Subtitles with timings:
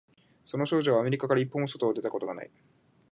[0.47, 2.49] その少女はアメリカから一歩も外に出たことがない